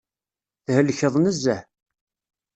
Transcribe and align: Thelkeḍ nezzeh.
Thelkeḍ 0.65 1.15
nezzeh. 1.19 1.63